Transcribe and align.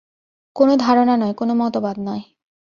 কোন 0.55 0.69
ধারণা 0.77 1.15
নয়, 1.17 1.33
কোন 1.33 1.49
মতবাদ 1.53 1.95
নয়। 1.99 2.23